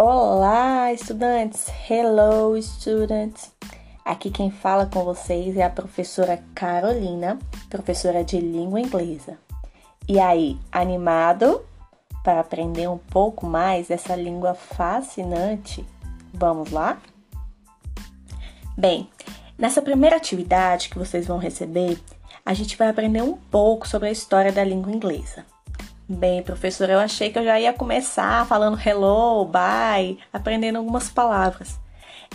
[0.00, 1.66] Olá, estudantes!
[1.90, 3.52] Hello, students!
[4.04, 7.36] Aqui quem fala com vocês é a professora Carolina,
[7.68, 9.36] professora de língua inglesa.
[10.08, 11.62] E aí, animado
[12.22, 15.84] para aprender um pouco mais dessa língua fascinante?
[16.32, 17.02] Vamos lá?
[18.76, 19.10] Bem,
[19.58, 21.98] nessa primeira atividade que vocês vão receber,
[22.46, 25.44] a gente vai aprender um pouco sobre a história da língua inglesa.
[26.10, 31.78] Bem, professora, eu achei que eu já ia começar falando hello, bye, aprendendo algumas palavras.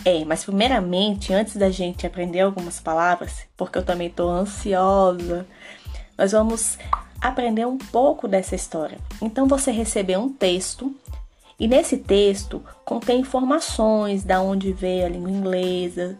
[0.04, 5.44] É, mas primeiramente, antes da gente aprender algumas palavras, porque eu também estou ansiosa,
[6.16, 6.78] nós vamos
[7.20, 8.98] aprender um pouco dessa história.
[9.20, 10.94] Então você recebeu um texto
[11.58, 16.16] e nesse texto contém informações da onde veio a língua inglesa,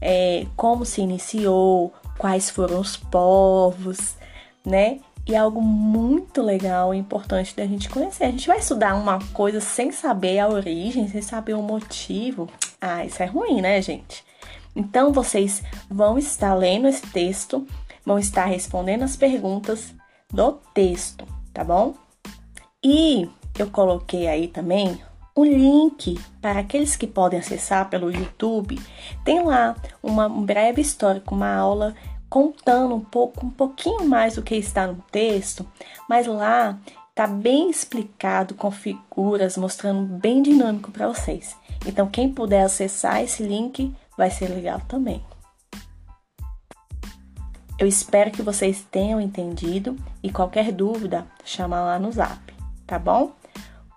[0.00, 4.16] é, como se iniciou, quais foram os povos,
[4.64, 5.00] né?
[5.28, 8.24] E é algo muito legal e importante da gente conhecer.
[8.24, 12.48] A gente vai estudar uma coisa sem saber a origem, sem saber o motivo.
[12.80, 14.24] Ah, isso é ruim, né, gente?
[14.74, 17.66] Então vocês vão estar lendo esse texto,
[18.06, 19.94] vão estar respondendo as perguntas
[20.32, 21.94] do texto, tá bom?
[22.82, 24.98] E eu coloquei aí também
[25.34, 28.80] o link para aqueles que podem acessar pelo YouTube.
[29.24, 31.94] Tem lá uma um breve história com uma aula
[32.28, 35.66] contando um pouco, um pouquinho mais do que está no texto,
[36.08, 36.78] mas lá
[37.10, 41.56] está bem explicado com figuras, mostrando bem dinâmico para vocês.
[41.86, 45.22] Então, quem puder acessar esse link vai ser legal também.
[47.78, 52.40] Eu espero que vocês tenham entendido e qualquer dúvida, chama lá no zap,
[52.86, 53.32] tá bom?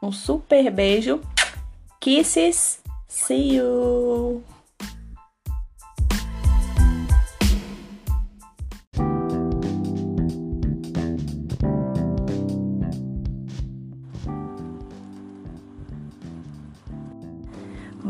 [0.02, 1.22] Um super beijo.
[2.00, 2.80] Kisses.
[3.08, 4.44] See you.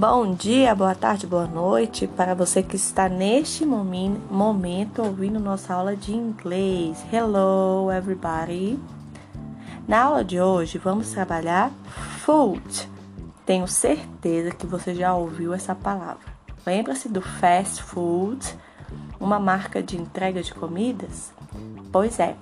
[0.01, 5.95] Bom dia, boa tarde, boa noite para você que está neste momento ouvindo nossa aula
[5.95, 7.05] de inglês.
[7.13, 8.79] Hello, everybody!
[9.87, 11.71] Na aula de hoje vamos trabalhar
[12.25, 12.89] food.
[13.45, 16.33] Tenho certeza que você já ouviu essa palavra.
[16.65, 18.43] Lembra-se do fast food,
[19.19, 21.31] uma marca de entrega de comidas?
[21.91, 22.35] Pois é,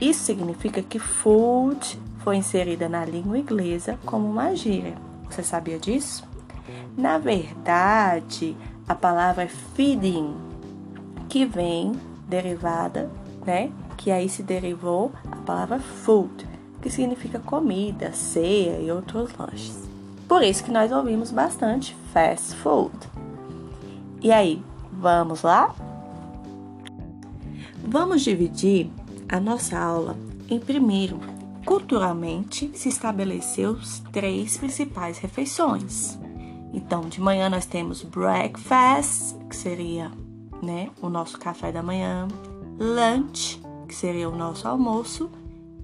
[0.00, 4.96] isso significa que food foi inserida na língua inglesa como uma gíria.
[5.30, 6.28] Você sabia disso?
[6.96, 8.56] Na verdade,
[8.88, 10.34] a palavra feeding,
[11.28, 11.92] que vem
[12.28, 13.10] derivada,
[13.46, 13.70] né?
[13.96, 16.46] Que aí se derivou a palavra food,
[16.80, 19.88] que significa comida, ceia e outros lanches.
[20.28, 22.96] Por isso que nós ouvimos bastante fast food.
[24.20, 25.74] E aí, vamos lá?
[27.84, 28.90] Vamos dividir
[29.28, 30.16] a nossa aula
[30.50, 31.20] em primeiro,
[31.64, 33.78] culturalmente se estabeleceu
[34.12, 36.19] três principais refeições.
[36.72, 40.10] Então, de manhã nós temos breakfast, que seria
[40.62, 42.28] né, o nosso café da manhã,
[42.78, 45.30] lunch, que seria o nosso almoço,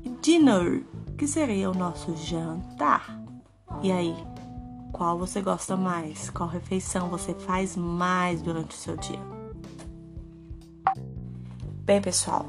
[0.05, 0.85] e dinner,
[1.19, 3.21] que seria o nosso jantar.
[3.83, 4.15] E aí,
[4.93, 6.31] qual você gosta mais?
[6.31, 9.21] Qual refeição você faz mais durante o seu dia?
[11.85, 12.47] Bem, pessoal,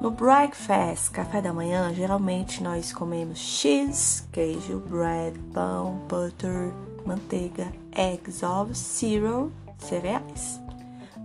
[0.00, 6.72] no breakfast, café da manhã, geralmente nós comemos cheese, queijo, bread, pão, butter,
[7.06, 10.60] manteiga, eggs, ovos, cereal, cereais.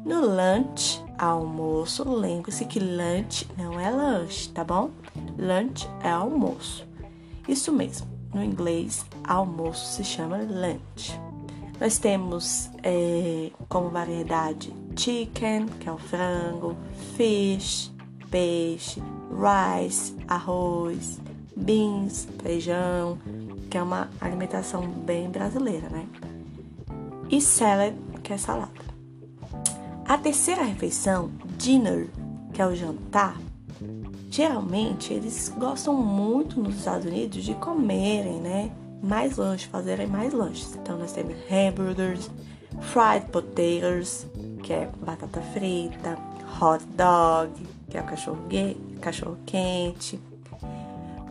[0.06, 4.92] No lunch, almoço, lembre-se que lunch não é lanche, tá bom?
[5.38, 6.88] Lunch é almoço.
[7.48, 11.20] Isso mesmo, no inglês, almoço se chama lunch.
[11.80, 16.76] Nós temos é, como variedade chicken, que é o frango,
[17.16, 17.92] fish,
[18.30, 19.02] peixe,
[19.32, 21.20] rice, arroz,
[21.56, 23.18] beans, feijão,
[23.70, 26.08] que é uma alimentação bem brasileira, né?
[27.30, 27.94] E salad,
[28.24, 28.72] que é salada.
[30.06, 32.10] A terceira refeição, dinner,
[32.52, 33.38] que é o jantar,
[34.30, 38.72] geralmente eles gostam muito nos Estados Unidos de comerem, né?
[39.04, 40.76] Mais lanches, fazerem mais lanches.
[40.76, 42.30] Então nós temos hamburgers,
[42.82, 44.26] fried potatoes,
[44.64, 46.18] que é batata frita,
[46.60, 47.52] hot dog,
[47.88, 48.40] que é o cachorro,
[49.00, 50.20] cachorro quente,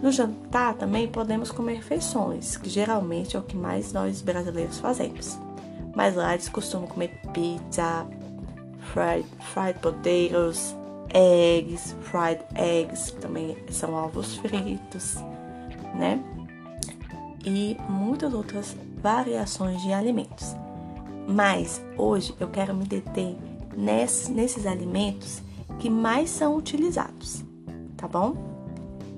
[0.03, 5.39] no jantar também podemos comer refeições, que geralmente é o que mais nós brasileiros fazemos.
[5.95, 8.07] Mas lá eles costumam comer pizza,
[8.93, 10.77] fried, fried potatoes,
[11.13, 15.17] eggs, fried eggs, também são ovos fritos,
[15.95, 16.23] né?
[17.45, 20.55] E muitas outras variações de alimentos.
[21.27, 23.37] Mas hoje eu quero me deter
[23.77, 25.43] nesses, nesses alimentos
[25.79, 27.45] que mais são utilizados,
[27.97, 28.58] tá bom?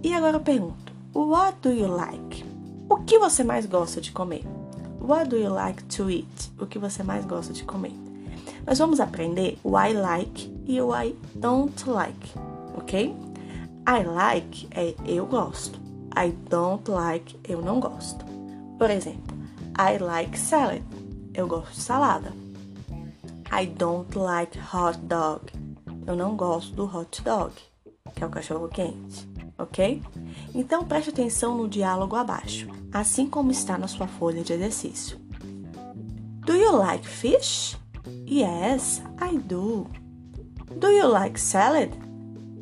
[0.02, 2.44] E agora eu pergunto: What do you like?
[2.88, 4.44] O que você mais gosta de comer?
[5.00, 6.52] What do you like to eat?
[6.58, 7.92] O que você mais gosta de comer?
[8.66, 12.32] Nós vamos aprender o I like e o I don't like,
[12.76, 13.14] ok?
[13.88, 15.78] I like é eu gosto.
[16.16, 18.24] I don't like, eu não gosto.
[18.78, 19.36] Por exemplo,
[19.78, 20.82] I like salad.
[21.34, 22.32] Eu gosto de salada.
[23.52, 25.52] I don't like hot dog.
[26.06, 27.52] Eu não gosto do hot dog,
[28.14, 29.28] que é o cachorro quente,
[29.62, 30.02] ok?
[30.54, 35.18] Então preste atenção no diálogo abaixo, assim como está na sua folha de exercício.
[36.46, 37.76] Do you like fish?
[38.26, 39.86] Yes, I do.
[40.76, 41.90] Do you like salad?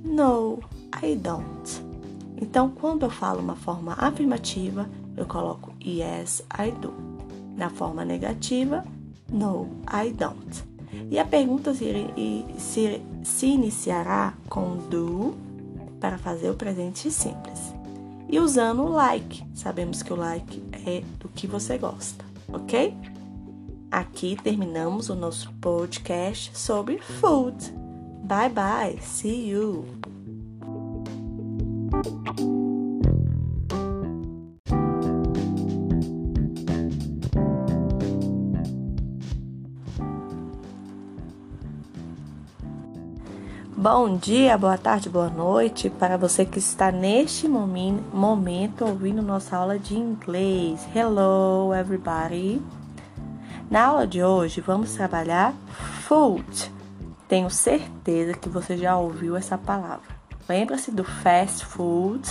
[0.04, 0.60] No,
[1.02, 1.88] I don't.
[2.40, 6.92] Então, quando eu falo uma forma afirmativa, eu coloco yes, I do.
[7.56, 8.84] Na forma negativa,
[9.30, 10.64] no, I don't.
[11.10, 11.92] E a pergunta se,
[12.58, 15.34] se, se iniciará com do
[16.00, 17.74] para fazer o presente simples.
[18.28, 19.44] E usando o like.
[19.54, 22.94] Sabemos que o like é do que você gosta, ok?
[23.90, 27.72] Aqui terminamos o nosso podcast sobre food.
[28.22, 28.98] Bye bye.
[29.00, 29.86] See you.
[43.80, 49.78] Bom dia, boa tarde, boa noite para você que está neste momento ouvindo nossa aula
[49.78, 50.84] de inglês.
[50.92, 52.60] Hello, everybody!
[53.70, 55.54] Na aula de hoje vamos trabalhar
[56.02, 56.72] food.
[57.28, 60.08] Tenho certeza que você já ouviu essa palavra.
[60.48, 62.28] Lembra-se do fast food,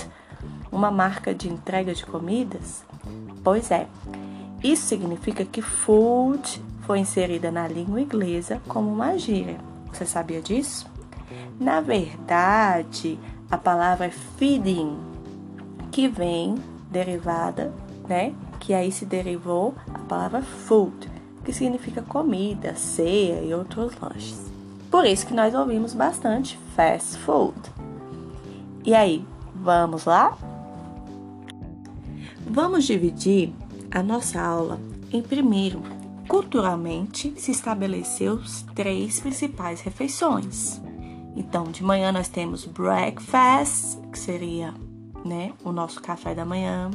[0.69, 2.83] uma marca de entrega de comidas?
[3.41, 3.87] Pois é,
[4.61, 9.57] isso significa que food foi inserida na língua inglesa como uma gíria.
[9.93, 10.96] Você sabia disso?
[11.59, 13.19] Na verdade,
[13.49, 14.97] a palavra feeding,
[15.91, 16.55] que vem
[16.91, 17.73] derivada,
[18.07, 18.33] né?
[18.59, 21.09] Que aí se derivou a palavra food,
[21.43, 24.51] que significa comida, ceia e outros lanches.
[24.91, 27.57] Por isso que nós ouvimos bastante fast food.
[28.85, 29.25] E aí,
[29.55, 30.37] vamos lá?
[32.45, 33.51] Vamos dividir
[33.91, 34.79] a nossa aula
[35.11, 35.81] em primeiro,
[36.27, 38.39] culturalmente se estabeleceu
[38.75, 40.81] três principais refeições.
[41.37, 44.73] Então, de manhã nós temos breakfast, que seria
[45.23, 46.89] né, o nosso café da manhã,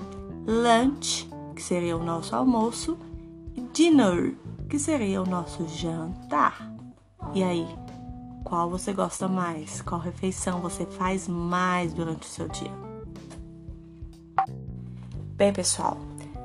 [0.44, 2.98] lunch, que seria o nosso almoço,
[3.54, 4.34] e dinner,
[4.68, 6.74] que seria o nosso jantar.
[7.32, 7.68] E aí,
[8.42, 9.80] qual você gosta mais?
[9.80, 12.72] Qual refeição você faz mais durante o seu dia?
[15.36, 15.96] Bem, pessoal,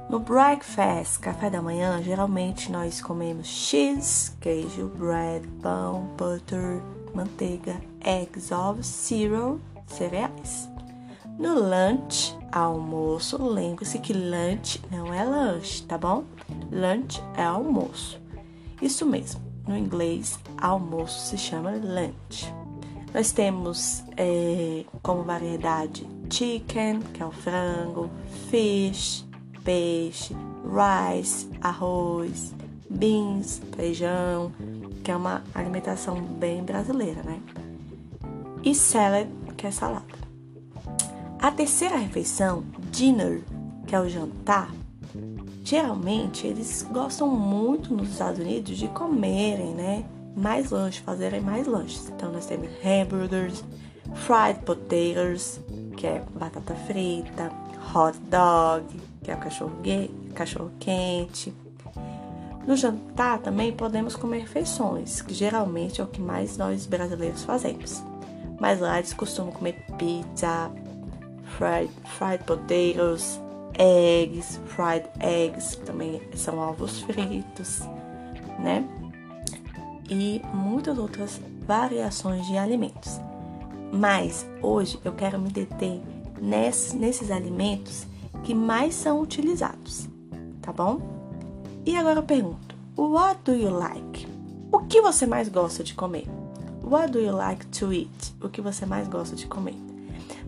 [0.07, 6.79] no breakfast, café da manhã, geralmente nós comemos cheese, queijo, bread, pão, butter,
[7.13, 10.69] manteiga, eggs, ovos, cereal, cereais.
[11.37, 16.23] No lunch, almoço, lembre-se que lunch não é lanche, tá bom?
[16.71, 18.19] Lunch é almoço.
[18.81, 22.51] Isso mesmo, no inglês, almoço se chama lunch.
[23.13, 28.09] Nós temos é, como variedade chicken, que é o frango,
[28.49, 29.25] fish,
[29.63, 32.53] peixe, rice, arroz,
[32.89, 34.51] beans, feijão,
[35.07, 37.39] que é uma alimentação bem brasileira, né?
[38.61, 40.03] E salad, que é salada.
[41.39, 43.41] A terceira refeição, dinner,
[43.85, 44.69] que é o jantar,
[45.63, 50.03] geralmente eles gostam muito nos Estados Unidos de comerem, né?
[50.35, 52.09] Mais lanches, fazerem mais lanches.
[52.09, 53.63] Então nós temos hamburgers,
[54.13, 55.61] fried potatoes,
[55.95, 57.49] que é batata frita,
[57.95, 58.83] hot dog,
[59.23, 59.71] que é o cachorro,
[60.35, 61.53] cachorro quente,
[62.67, 68.03] no jantar também podemos comer refeições, que geralmente é o que mais nós brasileiros fazemos.
[68.59, 70.69] Mas lá eles costumam comer pizza,
[71.57, 73.39] fried, fried potatoes,
[73.79, 77.79] eggs, fried eggs, também são ovos fritos,
[78.59, 78.85] né?
[80.09, 83.17] E muitas outras variações de alimentos.
[83.93, 86.01] Mas hoje eu quero me deter
[86.41, 88.05] nesses, nesses alimentos
[88.43, 90.09] que mais são utilizados,
[90.61, 91.16] tá bom?
[91.87, 94.27] E agora eu pergunto: What do you like?
[94.73, 96.27] O que você mais gosta de comer?
[96.83, 98.35] What do you like to eat?
[98.41, 99.73] O que você mais gosta de comer?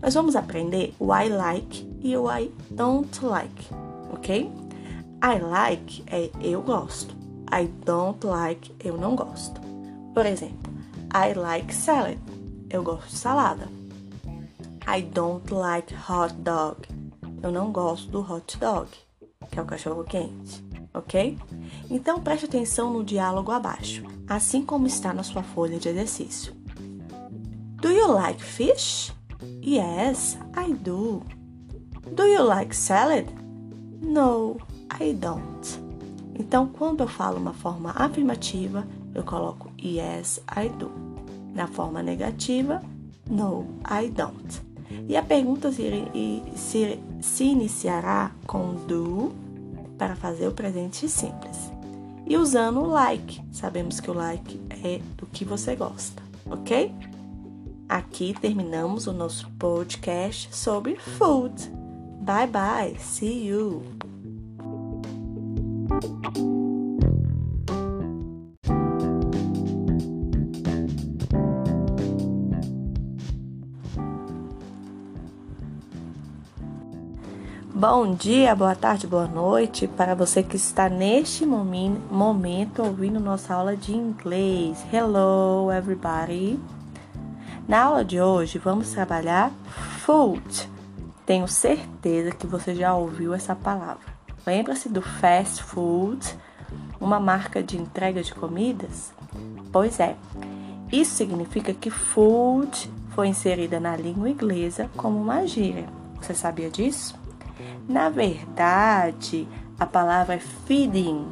[0.02, 3.68] Nós vamos aprender o I like e o I don't like,
[4.12, 4.52] ok?
[5.24, 7.14] I like é eu gosto.
[7.50, 9.62] I don't like, eu não gosto.
[10.12, 10.70] Por exemplo,
[11.14, 12.18] I like salad.
[12.68, 13.66] Eu gosto de salada.
[14.86, 16.86] I don't like hot dog.
[17.42, 18.90] Eu não gosto do hot dog,
[19.50, 21.38] que é o cachorro quente ok?
[21.90, 26.54] Então preste atenção no diálogo abaixo, assim como está na sua folha de exercício.
[27.80, 29.12] Do you like fish?
[29.64, 31.22] Yes, I do.
[32.14, 33.26] Do you like salad?
[34.02, 34.58] No,
[35.00, 35.80] I don't.
[36.38, 40.90] Então, quando eu falo uma forma afirmativa, eu coloco yes, I do.
[41.54, 42.82] Na forma negativa,
[43.28, 44.62] no, I don't.
[45.08, 45.82] E a pergunta se,
[46.54, 49.32] se, se iniciará com do
[50.00, 51.70] para fazer o presente simples.
[52.26, 53.42] E usando o like.
[53.52, 56.90] Sabemos que o like é do que você gosta, ok?
[57.86, 61.70] Aqui terminamos o nosso podcast sobre food.
[62.22, 63.82] Bye bye, see you!
[77.72, 83.76] Bom dia, boa tarde, boa noite para você que está neste momento ouvindo nossa aula
[83.76, 84.84] de inglês.
[84.92, 86.58] Hello, everybody!
[87.68, 89.52] Na aula de hoje vamos trabalhar
[90.00, 90.68] food.
[91.24, 94.04] Tenho certeza que você já ouviu essa palavra.
[94.44, 96.26] Lembra-se do fast food,
[97.00, 99.12] uma marca de entrega de comidas?
[99.70, 100.16] Pois é,
[100.90, 105.88] isso significa que food foi inserida na língua inglesa como uma gíria.
[106.20, 107.19] Você sabia disso?
[107.88, 109.46] Na verdade,
[109.78, 111.26] a palavra feeding,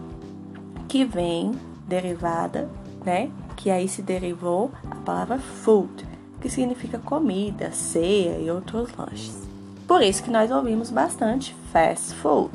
[0.89, 1.53] que vem
[1.87, 2.69] derivada,
[3.05, 3.31] né?
[3.57, 6.07] Que aí se derivou a palavra food,
[6.41, 9.43] que significa comida, ceia e outros lanches.
[9.87, 12.55] Por isso que nós ouvimos bastante fast food.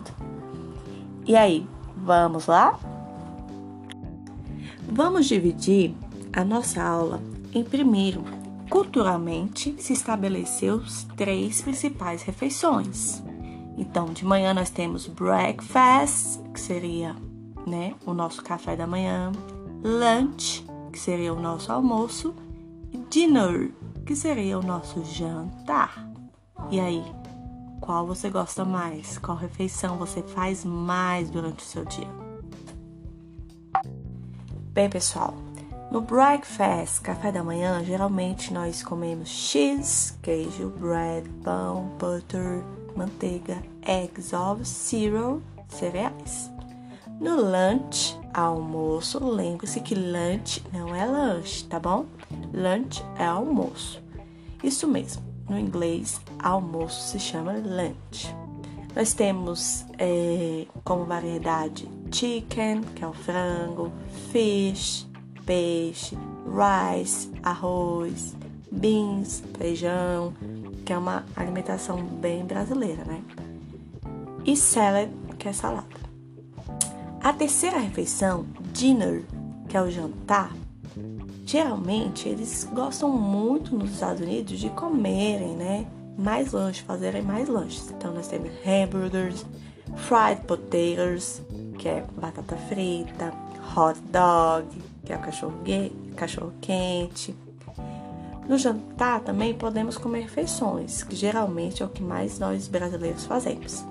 [1.25, 2.80] E aí, vamos lá?
[4.88, 5.96] Vamos dividir
[6.32, 7.20] a nossa aula
[7.53, 8.24] em primeiro,
[8.70, 10.82] culturalmente se estabeleceu
[11.15, 13.22] três principais refeições.
[13.77, 17.15] Então, de manhã nós temos breakfast, que seria
[17.65, 19.32] né, o nosso café da manhã,
[19.84, 22.36] lunch, que seria o nosso almoço,
[22.92, 23.72] e dinner,
[24.06, 26.08] que seria o nosso jantar.
[26.70, 27.03] E aí,
[27.82, 29.18] qual você gosta mais?
[29.18, 32.08] Qual refeição você faz mais durante o seu dia?
[34.72, 35.34] Bem, pessoal,
[35.92, 42.63] no breakfast, café da manhã, geralmente nós comemos cheese, queijo, bread, pão, butter,
[42.95, 46.51] manteiga, eggs, ovos, cereal, cereais.
[47.19, 52.05] No lunch, almoço, lembre-se que lunch não é lanche, tá bom?
[52.53, 54.01] Lunch é almoço.
[54.63, 58.33] Isso mesmo, no inglês, almoço se chama lunch.
[58.95, 63.91] Nós temos é, como variedade chicken, que é o frango,
[64.31, 65.07] fish,
[65.45, 68.35] peixe, rice, arroz,
[68.71, 70.33] beans, feijão,
[70.83, 73.21] que é uma alimentação bem brasileira, né?
[74.45, 75.09] E salad,
[75.39, 76.03] que é salada.
[77.21, 79.23] A terceira refeição, dinner,
[79.69, 80.51] que é o jantar,
[81.45, 85.87] geralmente eles gostam muito nos Estados Unidos de comerem, né?
[86.17, 87.89] Mais lanches, fazerem mais lanches.
[87.91, 89.45] Então nós temos hamburgers,
[89.95, 91.41] fried potatoes,
[91.77, 93.33] que é batata frita,
[93.75, 94.67] hot dog,
[95.05, 95.53] que é o cachorro,
[96.15, 97.35] cachorro quente,
[98.47, 103.83] no jantar também podemos comer refeições, que geralmente é o que mais nós brasileiros fazemos.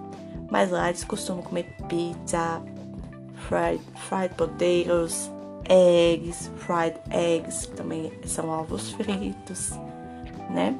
[0.50, 2.62] Mas lá eles costumam comer pizza,
[3.48, 5.30] fried, fried potatoes,
[5.68, 9.70] eggs, fried eggs, que também são ovos fritos,
[10.50, 10.78] né?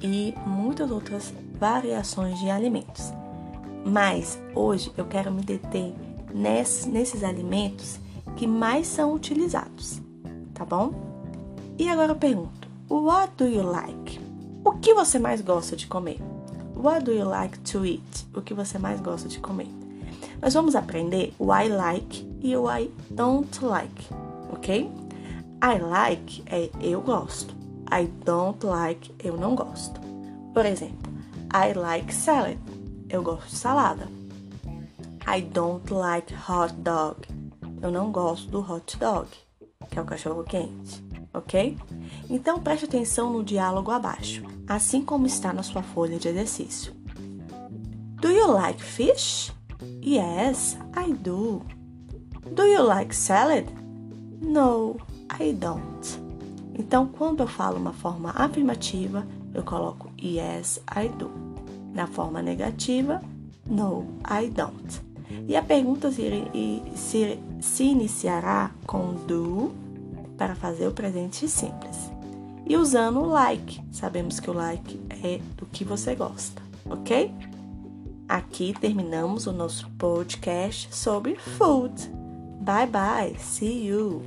[0.00, 3.12] E muitas outras variações de alimentos.
[3.84, 5.92] Mas hoje eu quero me deter
[6.32, 7.98] nesses, nesses alimentos
[8.36, 10.00] que mais são utilizados,
[10.52, 11.13] tá bom?
[11.76, 14.20] E agora eu pergunto: What do you like?
[14.64, 16.20] O que você mais gosta de comer?
[16.76, 18.26] What do you like to eat?
[18.34, 19.68] O que você mais gosta de comer?
[20.40, 24.06] Nós vamos aprender o I like e o I don't like,
[24.52, 24.88] ok?
[25.62, 27.52] I like é eu gosto.
[27.90, 30.00] I don't like eu não gosto.
[30.52, 31.12] Por exemplo,
[31.52, 32.58] I like salad.
[33.08, 34.08] Eu gosto de salada.
[35.26, 37.16] I don't like hot dog.
[37.82, 39.28] Eu não gosto do hot dog,
[39.90, 41.03] que é o cachorro quente
[41.34, 41.76] ok?
[42.30, 46.94] Então preste atenção no diálogo abaixo, assim como está na sua folha de exercício.
[48.20, 49.52] Do you like fish?
[50.02, 51.62] Yes, I do.
[52.54, 53.66] Do you like salad?
[54.40, 54.96] No,
[55.38, 56.22] I don't.
[56.78, 61.30] Então, quando eu falo uma forma afirmativa, eu coloco yes, I do.
[61.92, 63.20] Na forma negativa,
[63.66, 65.02] no, I don't.
[65.46, 66.30] E a pergunta se,
[66.94, 69.83] se, se iniciará com do
[70.36, 72.10] para fazer o presente simples.
[72.66, 77.32] E usando o like, sabemos que o like é do que você gosta, ok?
[78.28, 82.10] Aqui terminamos o nosso podcast sobre food.
[82.60, 84.22] Bye bye, see you!